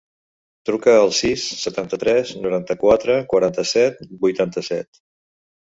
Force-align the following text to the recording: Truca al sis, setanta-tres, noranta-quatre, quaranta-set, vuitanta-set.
Truca 0.69 0.95
al 1.01 1.13
sis, 1.17 1.43
setanta-tres, 1.65 2.33
noranta-quatre, 2.47 3.19
quaranta-set, 3.35 4.05
vuitanta-set. 4.27 5.07